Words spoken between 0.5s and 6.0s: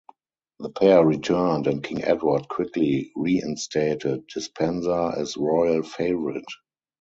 The pair returned and King Edward quickly reinstated Despenser as royal